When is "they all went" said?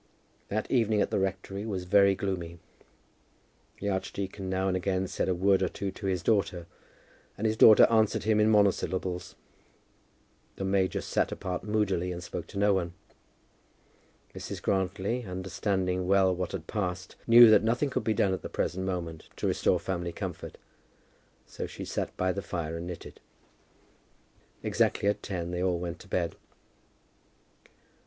25.51-25.99